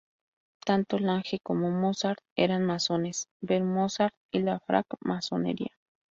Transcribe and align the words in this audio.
Tanto 0.65 0.97
Lange 0.97 1.37
como 1.43 1.69
Mozart 1.69 2.17
eran 2.35 2.65
masones; 2.65 3.27
ver 3.39 3.61
Mozart 3.63 4.15
y 4.33 4.39
la 4.39 4.59
francmasonería. 4.59 5.69